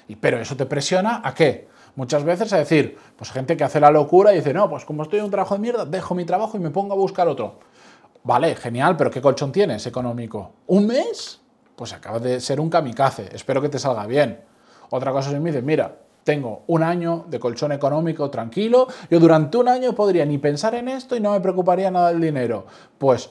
Y, 0.09 0.17
pero 0.17 0.37
eso 0.37 0.57
te 0.57 0.65
presiona 0.65 1.21
a 1.23 1.33
qué? 1.33 1.69
Muchas 1.95 2.25
veces 2.25 2.51
a 2.51 2.57
decir, 2.57 2.97
pues 3.15 3.31
gente 3.31 3.55
que 3.55 3.63
hace 3.63 3.79
la 3.79 3.89
locura 3.89 4.33
y 4.33 4.37
dice, 4.37 4.53
no, 4.53 4.69
pues 4.69 4.83
como 4.83 5.03
estoy 5.03 5.19
en 5.19 5.25
un 5.25 5.31
trabajo 5.31 5.55
de 5.55 5.61
mierda, 5.61 5.85
dejo 5.85 6.13
mi 6.13 6.25
trabajo 6.25 6.57
y 6.57 6.59
me 6.59 6.71
pongo 6.71 6.93
a 6.93 6.97
buscar 6.97 7.29
otro. 7.29 7.59
Vale, 8.25 8.55
genial, 8.55 8.97
pero 8.97 9.11
¿qué 9.11 9.21
colchón 9.21 9.51
tienes 9.51 9.85
económico? 9.85 10.53
¿Un 10.65 10.87
mes? 10.87 11.39
Pues 11.75 11.93
acaba 11.93 12.17
de 12.17 12.39
ser 12.39 12.59
un 12.59 12.71
kamikaze. 12.71 13.29
Espero 13.31 13.61
que 13.61 13.69
te 13.69 13.77
salga 13.77 14.07
bien. 14.07 14.41
Otra 14.89 15.11
cosa 15.11 15.29
es 15.29 15.39
me 15.39 15.51
dice, 15.51 15.61
mira, 15.61 15.95
tengo 16.23 16.63
un 16.65 16.81
año 16.81 17.25
de 17.27 17.39
colchón 17.39 17.71
económico 17.71 18.31
tranquilo, 18.31 18.87
yo 19.11 19.19
durante 19.19 19.57
un 19.57 19.67
año 19.67 19.93
podría 19.93 20.25
ni 20.25 20.39
pensar 20.39 20.73
en 20.73 20.89
esto 20.89 21.15
y 21.15 21.19
no 21.19 21.33
me 21.33 21.39
preocuparía 21.39 21.91
nada 21.91 22.09
del 22.09 22.19
dinero. 22.19 22.65
Pues, 22.97 23.29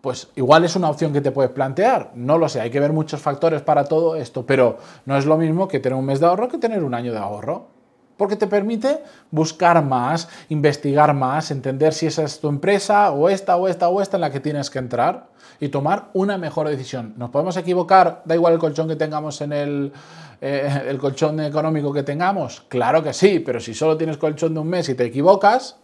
pues 0.00 0.28
igual 0.34 0.64
es 0.64 0.74
una 0.74 0.90
opción 0.90 1.12
que 1.12 1.20
te 1.20 1.30
puedes 1.30 1.52
plantear, 1.52 2.10
no 2.16 2.36
lo 2.36 2.48
sé, 2.48 2.60
hay 2.60 2.70
que 2.70 2.80
ver 2.80 2.92
muchos 2.92 3.20
factores 3.20 3.62
para 3.62 3.84
todo 3.84 4.16
esto, 4.16 4.44
pero 4.44 4.78
no 5.06 5.16
es 5.16 5.26
lo 5.26 5.36
mismo 5.36 5.68
que 5.68 5.78
tener 5.78 5.96
un 5.96 6.06
mes 6.06 6.18
de 6.18 6.26
ahorro 6.26 6.48
que 6.48 6.58
tener 6.58 6.82
un 6.82 6.94
año 6.94 7.12
de 7.12 7.18
ahorro. 7.18 7.73
Porque 8.16 8.36
te 8.36 8.46
permite 8.46 9.02
buscar 9.30 9.84
más, 9.84 10.28
investigar 10.48 11.14
más, 11.14 11.50
entender 11.50 11.92
si 11.92 12.06
esa 12.06 12.22
es 12.22 12.40
tu 12.40 12.48
empresa 12.48 13.10
o 13.10 13.28
esta 13.28 13.56
o 13.56 13.68
esta 13.68 13.88
o 13.88 14.00
esta 14.00 14.16
en 14.16 14.20
la 14.20 14.30
que 14.30 14.40
tienes 14.40 14.70
que 14.70 14.78
entrar 14.78 15.26
y 15.60 15.68
tomar 15.68 16.10
una 16.14 16.38
mejor 16.38 16.68
decisión. 16.68 17.14
¿Nos 17.16 17.30
podemos 17.30 17.56
equivocar? 17.56 18.22
Da 18.24 18.34
igual 18.34 18.54
el 18.54 18.58
colchón 18.58 18.88
que 18.88 18.96
tengamos 18.96 19.40
en 19.40 19.52
el, 19.52 19.92
eh, 20.40 20.84
el 20.88 20.98
colchón 20.98 21.40
económico 21.40 21.92
que 21.92 22.02
tengamos. 22.02 22.64
Claro 22.68 23.02
que 23.02 23.12
sí, 23.12 23.40
pero 23.40 23.60
si 23.60 23.74
solo 23.74 23.96
tienes 23.96 24.16
colchón 24.16 24.54
de 24.54 24.60
un 24.60 24.68
mes 24.68 24.88
y 24.88 24.94
te 24.94 25.04
equivocas, 25.04 25.78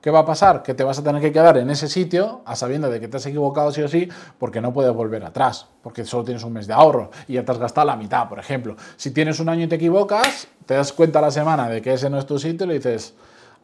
¿qué 0.00 0.10
va 0.10 0.20
a 0.20 0.24
pasar? 0.24 0.62
Que 0.62 0.74
te 0.74 0.84
vas 0.84 0.98
a 0.98 1.02
tener 1.02 1.20
que 1.20 1.32
quedar 1.32 1.58
en 1.58 1.70
ese 1.70 1.88
sitio 1.88 2.42
a 2.44 2.56
sabiendo 2.56 2.90
de 2.90 3.00
que 3.00 3.08
te 3.08 3.16
has 3.16 3.26
equivocado 3.26 3.72
sí 3.72 3.82
o 3.82 3.88
sí 3.88 4.08
porque 4.38 4.60
no 4.60 4.72
puedes 4.72 4.92
volver 4.92 5.24
atrás, 5.24 5.66
porque 5.82 6.04
solo 6.04 6.24
tienes 6.24 6.42
un 6.44 6.52
mes 6.52 6.66
de 6.66 6.74
ahorro 6.74 7.10
y 7.28 7.34
ya 7.34 7.44
te 7.44 7.52
has 7.52 7.58
gastado 7.58 7.86
la 7.86 7.96
mitad, 7.96 8.28
por 8.28 8.38
ejemplo. 8.38 8.76
Si 8.96 9.10
tienes 9.10 9.40
un 9.40 9.48
año 9.48 9.64
y 9.64 9.68
te 9.68 9.76
equivocas, 9.76 10.48
te 10.66 10.74
das 10.74 10.92
cuenta 10.92 11.20
la 11.20 11.30
semana 11.30 11.68
de 11.68 11.82
que 11.82 11.92
ese 11.92 12.10
no 12.10 12.18
es 12.18 12.26
tu 12.26 12.38
sitio 12.38 12.64
y 12.64 12.68
le 12.68 12.74
dices, 12.74 13.14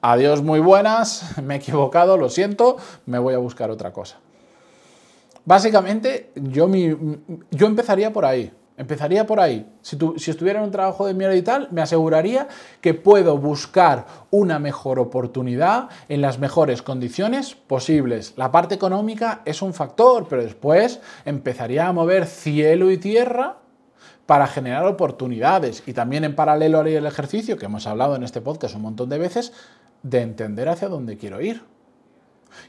adiós 0.00 0.42
muy 0.42 0.60
buenas, 0.60 1.38
me 1.42 1.54
he 1.54 1.58
equivocado, 1.58 2.16
lo 2.16 2.28
siento, 2.28 2.76
me 3.06 3.18
voy 3.18 3.34
a 3.34 3.38
buscar 3.38 3.70
otra 3.70 3.92
cosa. 3.92 4.16
Básicamente, 5.44 6.32
yo, 6.34 6.68
yo 7.52 7.66
empezaría 7.66 8.12
por 8.12 8.24
ahí. 8.24 8.52
Empezaría 8.78 9.26
por 9.26 9.40
ahí. 9.40 9.66
Si, 9.80 9.96
si, 10.16 10.30
estuviera 10.30 10.58
en 10.58 10.66
un 10.66 10.70
trabajo 10.70 11.06
de 11.06 11.14
mierda 11.14 11.34
y 11.34 11.42
tal, 11.42 11.68
me 11.70 11.80
aseguraría 11.80 12.46
que 12.80 12.92
puedo 12.92 13.38
buscar 13.38 14.06
una 14.30 14.58
mejor 14.58 14.98
oportunidad 14.98 15.88
en 16.08 16.20
las 16.20 16.38
mejores 16.38 16.82
condiciones 16.82 17.54
posibles. 17.54 18.34
La 18.36 18.52
parte 18.52 18.74
económica 18.74 19.40
es 19.46 19.62
un 19.62 19.72
factor, 19.72 20.26
pero 20.28 20.42
después 20.42 21.00
empezaría 21.24 21.86
a 21.86 21.92
mover 21.92 22.26
cielo 22.26 22.90
y 22.90 22.98
tierra 22.98 23.56
para 24.26 24.46
generar 24.46 24.86
oportunidades. 24.86 25.82
Y 25.86 25.94
también 25.94 26.24
en 26.24 26.34
paralelo 26.34 26.78
haría 26.78 26.98
el 26.98 27.06
ejercicio, 27.06 27.56
que 27.56 27.66
hemos 27.66 27.86
hablado 27.86 28.16
en 28.16 28.24
este 28.24 28.42
podcast 28.42 28.74
un 28.74 28.82
montón 28.82 29.08
de 29.08 29.18
veces, 29.18 29.52
de 30.02 30.20
entender 30.20 30.68
hacia 30.68 30.88
dónde 30.88 31.16
quiero 31.16 31.40
ir 31.40 31.75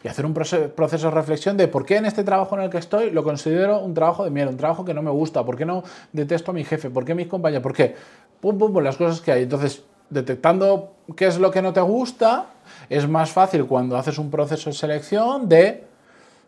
y 0.03 0.07
hacer 0.07 0.25
un 0.25 0.33
proceso 0.33 1.07
de 1.07 1.11
reflexión 1.11 1.57
de 1.57 1.67
por 1.67 1.85
qué 1.85 1.97
en 1.97 2.05
este 2.05 2.23
trabajo 2.23 2.55
en 2.55 2.63
el 2.63 2.69
que 2.69 2.77
estoy 2.77 3.11
lo 3.11 3.23
considero 3.23 3.79
un 3.79 3.93
trabajo 3.93 4.23
de 4.23 4.29
miedo, 4.29 4.49
un 4.49 4.57
trabajo 4.57 4.85
que 4.85 4.93
no 4.93 5.01
me 5.01 5.11
gusta, 5.11 5.45
por 5.45 5.57
qué 5.57 5.65
no 5.65 5.83
detesto 6.11 6.51
a 6.51 6.53
mi 6.53 6.63
jefe, 6.63 6.89
por 6.89 7.05
qué 7.05 7.15
mis 7.15 7.27
compañeros, 7.27 7.63
por 7.63 7.73
qué, 7.73 7.95
pum, 8.39 8.57
pum, 8.57 8.73
pum, 8.73 8.83
las 8.83 8.97
cosas 8.97 9.21
que 9.21 9.31
hay. 9.31 9.43
Entonces, 9.43 9.83
detectando 10.09 10.93
qué 11.15 11.27
es 11.27 11.37
lo 11.39 11.51
que 11.51 11.61
no 11.61 11.73
te 11.73 11.81
gusta, 11.81 12.47
es 12.89 13.07
más 13.07 13.31
fácil 13.31 13.65
cuando 13.65 13.97
haces 13.97 14.17
un 14.17 14.29
proceso 14.29 14.69
de 14.69 14.75
selección 14.75 15.49
de 15.49 15.85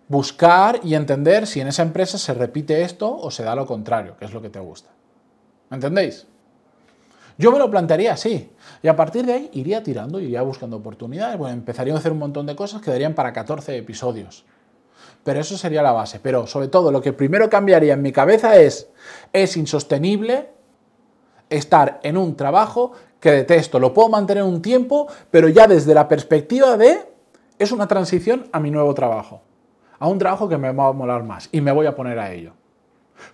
buscar 0.07 0.79
y 0.83 0.95
entender 0.95 1.45
si 1.45 1.61
en 1.61 1.67
esa 1.67 1.83
empresa 1.83 2.17
se 2.17 2.33
repite 2.33 2.81
esto 2.81 3.15
o 3.15 3.31
se 3.31 3.43
da 3.43 3.55
lo 3.55 3.65
contrario, 3.65 4.15
que 4.17 4.25
es 4.25 4.33
lo 4.33 4.41
que 4.41 4.49
te 4.49 4.59
gusta. 4.59 4.89
¿Me 5.69 5.75
entendéis? 5.75 6.25
Yo 7.39 7.53
me 7.53 7.57
lo 7.57 7.71
plantearía 7.71 8.11
así. 8.11 8.51
Y 8.83 8.89
a 8.89 8.97
partir 8.97 9.25
de 9.25 9.31
ahí 9.31 9.49
iría 9.53 9.81
tirando, 9.81 10.19
iría 10.19 10.41
buscando 10.41 10.75
oportunidades. 10.75 11.37
Bueno, 11.37 11.53
empezaría 11.53 11.93
a 11.93 11.97
hacer 11.97 12.11
un 12.11 12.19
montón 12.19 12.45
de 12.45 12.53
cosas 12.53 12.81
que 12.81 12.91
darían 12.91 13.13
para 13.13 13.31
14 13.31 13.77
episodios. 13.77 14.45
Pero 15.23 15.39
eso 15.39 15.57
sería 15.57 15.81
la 15.81 15.93
base. 15.93 16.19
Pero 16.19 16.47
sobre 16.47 16.67
todo 16.67 16.91
lo 16.91 17.01
que 17.01 17.13
primero 17.13 17.49
cambiaría 17.49 17.93
en 17.93 18.01
mi 18.01 18.11
cabeza 18.11 18.57
es, 18.57 18.89
es 19.31 19.55
insostenible 19.55 20.49
estar 21.49 22.01
en 22.03 22.17
un 22.17 22.35
trabajo 22.35 22.91
que 23.21 23.31
detesto. 23.31 23.79
Lo 23.79 23.93
puedo 23.93 24.09
mantener 24.09 24.43
un 24.43 24.61
tiempo, 24.61 25.07
pero 25.31 25.47
ya 25.47 25.65
desde 25.65 25.93
la 25.93 26.09
perspectiva 26.09 26.75
de, 26.75 26.99
es 27.57 27.71
una 27.71 27.87
transición 27.87 28.49
a 28.51 28.59
mi 28.59 28.69
nuevo 28.69 28.93
trabajo. 28.93 29.43
A 29.97 30.09
un 30.09 30.19
trabajo 30.19 30.49
que 30.49 30.57
me 30.57 30.73
va 30.73 30.87
a 30.87 30.91
molar 30.91 31.23
más 31.23 31.47
y 31.53 31.61
me 31.61 31.71
voy 31.71 31.85
a 31.85 31.95
poner 31.95 32.19
a 32.19 32.33
ello. 32.33 32.51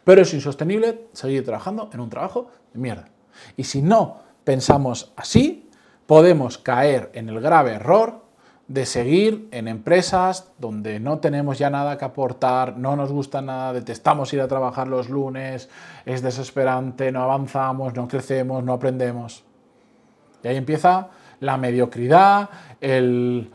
Pero 0.04 0.22
es 0.22 0.32
insostenible 0.32 1.08
seguir 1.12 1.44
trabajando 1.44 1.90
en 1.92 2.02
un 2.02 2.10
trabajo 2.12 2.52
de 2.72 2.80
mierda. 2.80 3.15
Y 3.58 3.64
si 3.66 3.82
no 3.82 4.22
pensamos 4.44 5.14
así, 5.16 5.70
podemos 6.06 6.58
caer 6.58 7.10
en 7.14 7.30
el 7.30 7.42
grave 7.42 7.74
error 7.74 8.26
de 8.68 8.86
seguir 8.86 9.48
en 9.52 9.68
empresas 9.68 10.52
donde 10.58 11.00
no 11.00 11.20
tenemos 11.20 11.60
ya 11.60 11.70
nada 11.70 11.98
que 11.98 12.06
aportar, 12.06 12.78
no 12.78 12.96
nos 12.96 13.12
gusta 13.12 13.42
nada, 13.42 13.74
detestamos 13.74 14.34
ir 14.34 14.42
a 14.42 14.48
trabajar 14.48 14.88
los 14.88 15.10
lunes, 15.10 15.70
es 16.06 16.22
desesperante, 16.22 17.12
no 17.12 17.22
avanzamos, 17.22 17.94
no 17.94 18.08
crecemos, 18.08 18.64
no 18.64 18.74
aprendemos. 18.74 19.44
Y 20.44 20.48
ahí 20.48 20.58
empieza 20.58 21.10
la 21.42 21.58
mediocridad, 21.58 22.50
el 22.82 23.52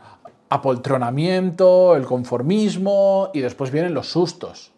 apoltronamiento, 0.49 1.95
el 1.95 2.05
conformismo 2.05 3.31
y 3.33 3.41
después 3.41 3.71
vienen 3.71 3.93
los 3.93 4.07
sustos. 4.07 4.71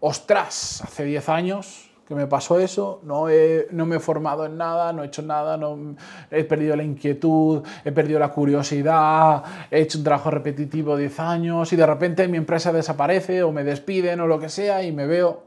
Ostras, 0.00 0.82
hace 0.82 1.04
10 1.04 1.28
años 1.28 1.91
me 2.10 2.26
pasó 2.26 2.58
eso, 2.58 3.00
no, 3.04 3.26
no 3.70 3.86
me 3.86 3.96
he 3.96 4.00
formado 4.00 4.46
en 4.46 4.56
nada, 4.56 4.92
no 4.92 5.02
he 5.02 5.06
hecho 5.06 5.22
nada, 5.22 5.56
no, 5.56 5.96
he 6.30 6.44
perdido 6.44 6.76
la 6.76 6.82
inquietud, 6.82 7.62
he 7.84 7.92
perdido 7.92 8.18
la 8.18 8.28
curiosidad, 8.28 9.42
he 9.70 9.80
hecho 9.80 9.98
un 9.98 10.04
trabajo 10.04 10.30
repetitivo 10.30 10.96
10 10.96 11.20
años 11.20 11.72
y 11.72 11.76
de 11.76 11.86
repente 11.86 12.28
mi 12.28 12.36
empresa 12.36 12.72
desaparece 12.72 13.42
o 13.42 13.52
me 13.52 13.64
despiden 13.64 14.20
o 14.20 14.26
lo 14.26 14.38
que 14.38 14.48
sea 14.48 14.82
y 14.82 14.92
me 14.92 15.06
veo 15.06 15.44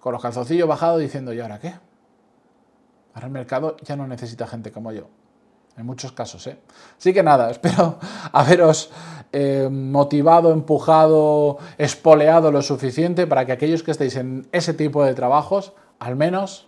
con 0.00 0.12
los 0.12 0.22
calzoncillos 0.22 0.68
bajados 0.68 1.00
diciendo, 1.00 1.32
¿y 1.32 1.40
ahora 1.40 1.58
qué? 1.58 1.74
Ahora 3.14 3.26
el 3.26 3.32
mercado 3.32 3.76
ya 3.82 3.96
no 3.96 4.06
necesita 4.06 4.46
gente 4.46 4.70
como 4.70 4.92
yo. 4.92 5.08
En 5.78 5.86
muchos 5.86 6.10
casos, 6.10 6.44
¿eh? 6.48 6.58
Así 6.98 7.14
que 7.14 7.22
nada, 7.22 7.50
espero 7.52 7.98
haberos 8.32 8.90
eh, 9.32 9.68
motivado, 9.70 10.52
empujado, 10.52 11.58
espoleado 11.78 12.50
lo 12.50 12.62
suficiente 12.62 13.26
para 13.26 13.46
que 13.46 13.52
aquellos 13.52 13.82
que 13.82 13.92
estéis 13.92 14.16
en 14.16 14.48
ese 14.52 14.74
tipo 14.74 15.04
de 15.04 15.14
trabajos, 15.14 15.72
al 16.00 16.16
menos 16.16 16.66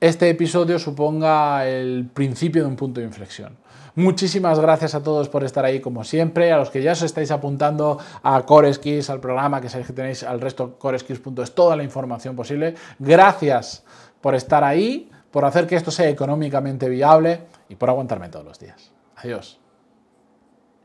este 0.00 0.30
episodio 0.30 0.78
suponga 0.78 1.66
el 1.66 2.08
principio 2.12 2.62
de 2.62 2.68
un 2.68 2.76
punto 2.76 3.00
de 3.00 3.06
inflexión. 3.06 3.56
Muchísimas 3.96 4.58
gracias 4.58 4.94
a 4.94 5.02
todos 5.02 5.28
por 5.28 5.44
estar 5.44 5.64
ahí 5.64 5.80
como 5.80 6.04
siempre, 6.04 6.52
a 6.52 6.56
los 6.56 6.70
que 6.70 6.82
ya 6.82 6.92
os 6.92 7.02
estáis 7.02 7.30
apuntando 7.30 7.98
a 8.22 8.42
CoreSkills, 8.42 9.08
al 9.08 9.20
programa 9.20 9.60
que 9.60 9.68
tenéis 9.68 10.24
al 10.24 10.40
resto 10.40 10.78
coreskills.es 10.78 11.54
toda 11.54 11.76
la 11.76 11.84
información 11.84 12.34
posible. 12.34 12.74
Gracias 12.98 13.84
por 14.20 14.34
estar 14.34 14.64
ahí, 14.64 15.10
por 15.30 15.44
hacer 15.44 15.66
que 15.66 15.76
esto 15.76 15.90
sea 15.90 16.08
económicamente 16.08 16.88
viable 16.88 17.42
y 17.68 17.76
por 17.76 17.90
aguantarme 17.90 18.28
todos 18.28 18.44
los 18.44 18.58
días. 18.58 18.92
Adiós. 19.16 19.60